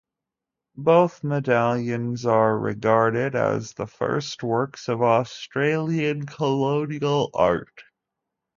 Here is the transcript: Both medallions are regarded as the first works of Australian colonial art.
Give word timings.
Both 0.77 1.23
medallions 1.23 2.25
are 2.25 2.57
regarded 2.57 3.35
as 3.35 3.73
the 3.73 3.85
first 3.85 4.41
works 4.41 4.87
of 4.89 5.03
Australian 5.03 6.25
colonial 6.25 7.29
art. 7.35 7.83